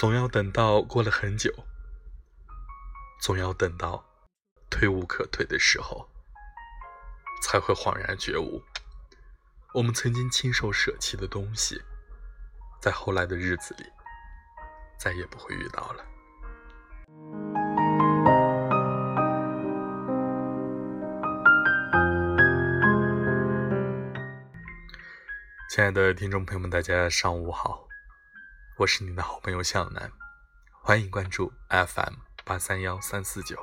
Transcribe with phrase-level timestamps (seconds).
[0.00, 1.52] 总要等到过了很久，
[3.20, 4.02] 总要等到
[4.70, 6.08] 退无可退的时候，
[7.42, 8.62] 才会恍然觉悟，
[9.74, 11.82] 我们曾经亲手舍弃的东西，
[12.80, 13.84] 在后来的日子里，
[14.98, 16.02] 再也不会遇到了。
[25.68, 27.86] 亲爱的听众朋友们，大家上午好，
[28.80, 30.10] 我是您的好朋友向南，
[30.80, 32.14] 欢迎关注 FM
[32.46, 33.58] 八三幺三四九。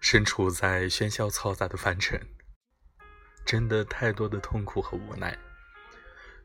[0.00, 2.20] 身处在喧嚣嘈杂的凡尘，
[3.44, 5.38] 真的太多的痛苦和无奈，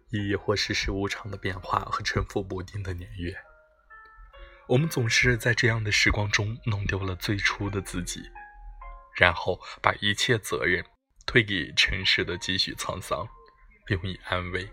[0.10, 3.36] 亦或世事无常的变化和沉浮不定的年月。
[4.68, 8.22] 我们总是在这样的时光中弄丢了最初的自己，
[9.16, 10.86] 然后把一切责任
[11.26, 13.28] 推给尘世的几许沧桑，
[13.88, 14.70] 用以安慰。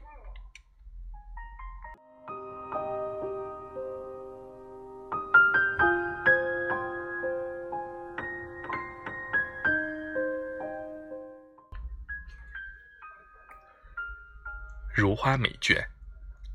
[14.97, 15.89] 如花美眷，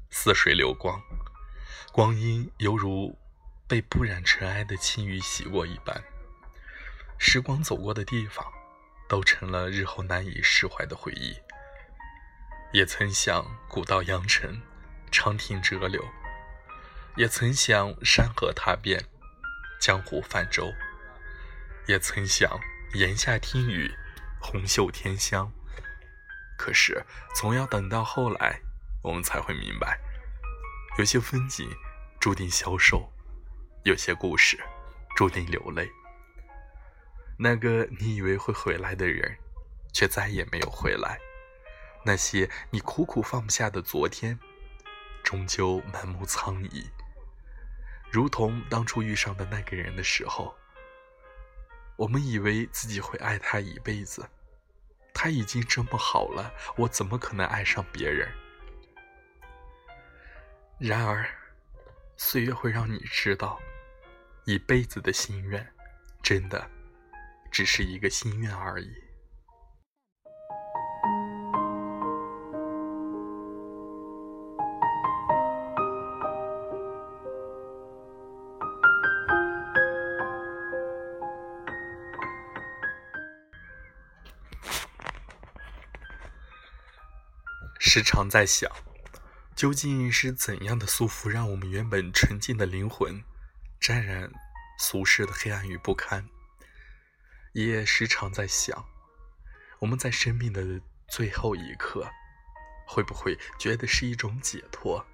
[0.09, 0.99] 似水流光，
[1.91, 3.15] 光阴犹如
[3.67, 6.03] 被不染尘埃的轻雨洗过一般。
[7.19, 8.43] 时光走过的地方，
[9.07, 11.35] 都成了日后难以释怀的回忆。
[12.73, 14.59] 也曾想古道扬尘，
[15.11, 16.01] 长亭折柳；
[17.15, 19.05] 也曾想山河踏遍，
[19.79, 20.73] 江湖泛舟；
[21.87, 22.59] 也曾想
[22.95, 23.93] 檐下听雨，
[24.39, 25.53] 红袖添香。
[26.61, 28.61] 可是，总要等到后来，
[29.01, 29.99] 我们才会明白，
[30.99, 31.67] 有些风景
[32.19, 33.11] 注定消瘦，
[33.83, 34.59] 有些故事
[35.15, 35.89] 注定流泪。
[37.39, 39.35] 那个你以为会回来的人，
[39.91, 41.17] 却再也没有回来；
[42.05, 44.37] 那些你苦苦放不下的昨天，
[45.23, 46.87] 终究满目苍夷。
[48.11, 50.55] 如同当初遇上的那个人的时候，
[51.95, 54.29] 我们以为自己会爱他一辈子。
[55.23, 58.27] 他已经这么好了，我怎么可能爱上别人？
[60.79, 61.29] 然而，
[62.17, 63.61] 岁月会让你知道，
[64.45, 65.71] 一辈子的心愿，
[66.23, 66.67] 真的
[67.51, 68.91] 只是一个心愿而已。
[87.93, 88.71] 时常在想，
[89.53, 93.21] 究竟是怎样的束缚，让我们原本纯净的灵魂，
[93.81, 94.31] 沾染
[94.79, 96.29] 俗世的黑暗与不堪？
[97.51, 98.85] 也时常在想，
[99.79, 102.09] 我们在生命的最后一刻，
[102.87, 105.05] 会不会觉得是一种解脱？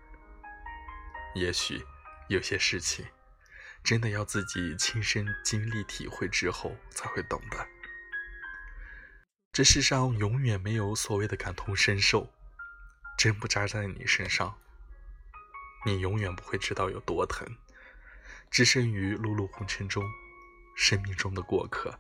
[1.34, 1.84] 也许
[2.28, 3.08] 有些事情，
[3.84, 7.68] 真的要自己亲身经历、体会之后才会懂得。
[9.52, 12.32] 这世上永远没有所谓的感同身受。
[13.18, 14.60] 针不扎在你身上，
[15.88, 17.48] 你永远不会知道有多疼。
[18.52, 20.06] 置身于碌碌红尘中，
[20.76, 22.00] 生命中的过客，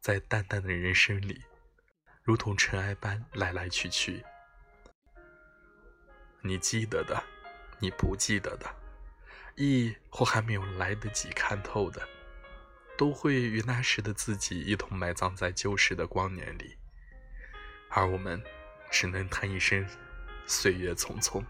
[0.00, 1.44] 在淡淡的人生里，
[2.22, 4.24] 如同尘埃般来来去去。
[6.40, 7.22] 你记得的，
[7.78, 8.74] 你不记得的，
[9.56, 12.08] 亦或还没有来得及看透的，
[12.96, 16.78] 都会与那时的自己一同埋葬在旧时的光年里，
[17.90, 18.42] 而我们
[18.90, 19.86] 只能叹一声。
[20.50, 21.40] 岁月匆匆。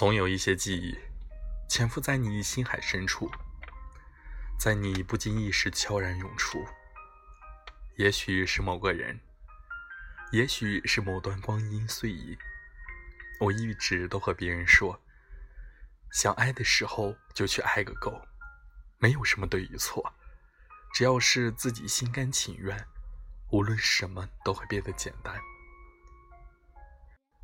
[0.00, 0.98] 总有一些记忆
[1.68, 3.30] 潜伏在你心海深处，
[4.58, 6.64] 在你不经意时悄然涌出。
[7.98, 9.20] 也许是某个人，
[10.32, 12.34] 也许是某段光阴碎影。
[13.40, 14.98] 我一直都和别人说，
[16.10, 18.26] 想爱的时候就去爱个够，
[18.96, 20.14] 没有什么对与错，
[20.94, 22.86] 只要是自己心甘情愿，
[23.50, 25.38] 无论什么都会变得简单。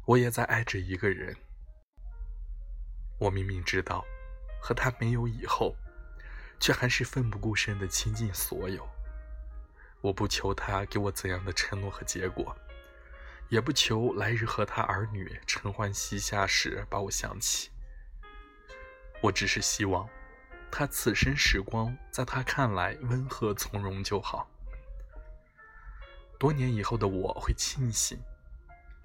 [0.06, 1.37] 我也在爱着一个人，
[3.19, 4.05] 我明明知道
[4.61, 5.75] 和他没有以后，
[6.61, 8.87] 却还是奋不顾身的倾尽所有。
[10.03, 12.57] 我不求他给我怎样的承诺和结果，
[13.49, 17.71] 也不求来日和他儿女承欢膝下时把我想起。
[19.23, 20.09] 我只是希望，
[20.71, 24.49] 他此生时光在他看来温和从容就好。
[26.39, 28.21] 多年以后的我会庆幸，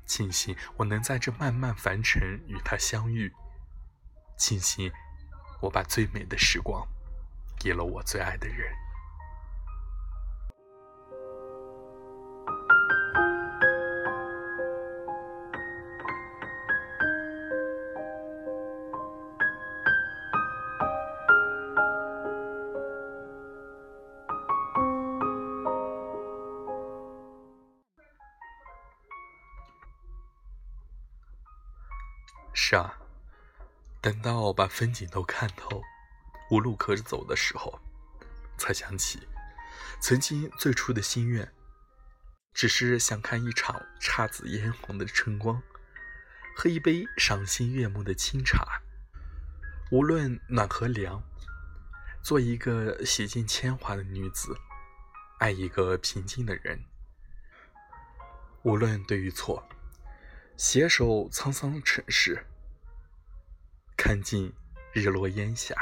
[0.06, 3.34] 庆幸我能在这漫漫凡尘与他相遇，
[4.42, 4.92] 庆幸
[5.60, 6.84] 我把最美的时光
[7.60, 8.76] 给了我最爱的人。
[32.54, 33.01] 是啊，
[34.02, 35.84] 等到把风景都看透，
[36.50, 37.80] 无路可走的时候，
[38.58, 39.28] 才想起，
[40.00, 41.54] 曾经最初的心愿，
[42.52, 45.62] 只是想看一场姹紫嫣红的春光，
[46.56, 48.82] 喝一杯赏心悦目的清茶，
[49.92, 51.22] 无论暖和凉，
[52.24, 54.58] 做一个洗尽铅华的女子，
[55.38, 56.84] 爱一个平静的人，
[58.64, 59.64] 无论对与错。
[60.58, 62.46] 携手沧桑尘世，
[64.04, 64.52] 看尽
[64.94, 65.76] 日落烟霞。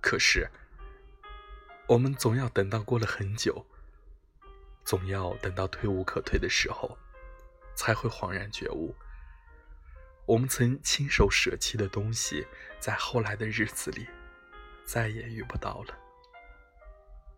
[0.00, 0.50] 可是，
[1.86, 3.64] 我们总要等到过了很久，
[4.84, 6.98] 总要等到退无可退的时候，
[7.76, 8.96] 才会恍然觉悟，
[10.26, 12.44] 我们曾亲手舍弃的东西，
[12.80, 14.08] 在后来的日子里，
[14.84, 15.96] 再也遇不到了。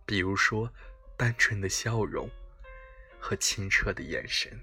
[0.07, 0.73] 比如说，
[1.19, 2.31] 单纯的笑容
[3.21, 4.59] 和清澈的眼神。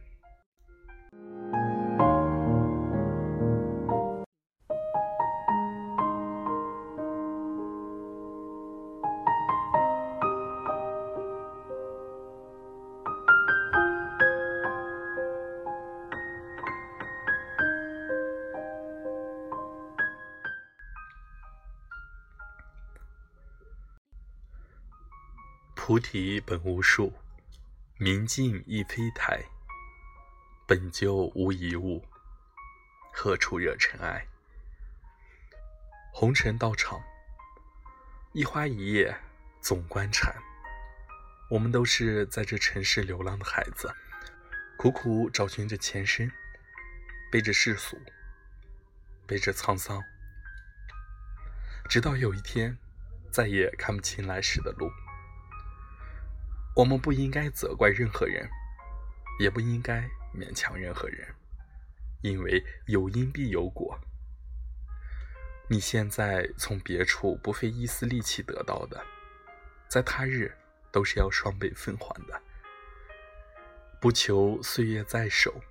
[25.92, 27.12] 菩提本无树，
[27.98, 29.44] 明镜亦非台。
[30.66, 32.02] 本就无一物，
[33.12, 34.26] 何处惹尘埃？
[36.14, 37.04] 红尘道场，
[38.32, 39.14] 一花一叶
[39.60, 40.34] 总关禅。
[41.50, 43.94] 我们都是在这城市流浪的孩子，
[44.78, 46.32] 苦苦找寻着前身，
[47.30, 48.00] 背着世俗，
[49.28, 50.02] 背着沧桑，
[51.90, 52.78] 直到有一天，
[53.30, 54.90] 再也看不清来时的路。
[56.76, 58.50] 我们不应该责怪任何人，
[59.40, 61.28] 也不应该勉强任何人，
[62.22, 64.00] 因为有因必有果。
[65.70, 69.04] 你现在从别处不费一丝力气得到的，
[69.90, 70.56] 在他日
[70.92, 72.42] 都是要双倍奉还的。
[74.00, 75.62] 不求岁月在手，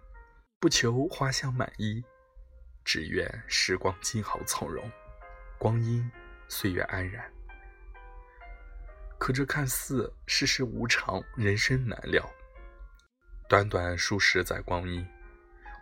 [0.58, 2.04] 不求花香满衣，
[2.84, 4.90] 只愿时光静好从容，
[5.58, 6.10] 光阴
[6.48, 7.30] 岁月安然。
[9.20, 12.26] 可这看似世事无常，人生难料。
[13.50, 15.06] 短短数十载光阴，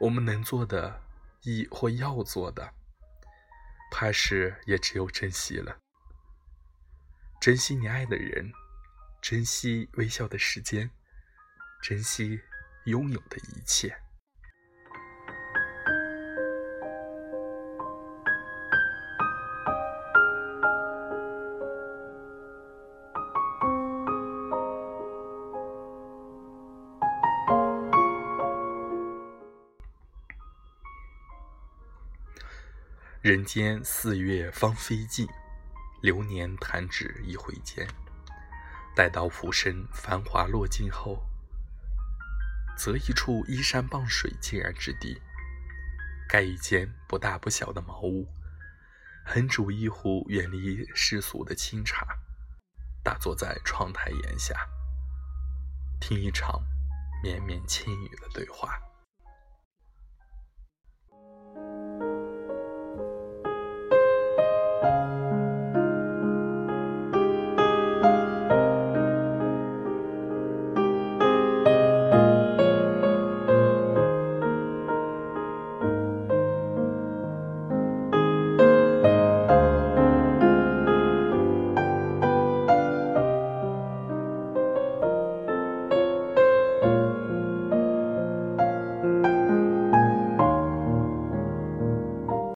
[0.00, 1.00] 我们能做的，
[1.42, 2.75] 亦或要做的，
[3.92, 5.78] 怕是也只有珍惜了。
[7.40, 8.52] 珍惜你爱的人，
[9.23, 10.90] 珍惜微笑的时间，
[11.80, 12.40] 珍惜
[12.87, 13.97] 拥有的一切。
[33.28, 35.28] 人间四月芳菲尽，
[36.00, 37.87] 流年弹指一挥间。
[38.97, 41.23] 待到浮生繁华落尽后，
[42.75, 45.20] 择一处依山傍水静然之地，
[46.26, 48.26] 盖一间不大不小的茅屋，
[49.26, 52.06] 横煮一壶远离世俗的清茶，
[53.04, 54.54] 打坐在窗台檐下，
[56.00, 56.64] 听一场
[57.23, 58.80] 绵绵轻语的对话。